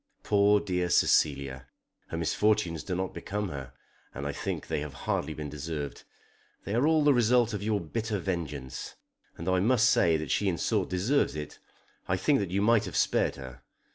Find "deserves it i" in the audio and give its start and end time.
10.89-12.17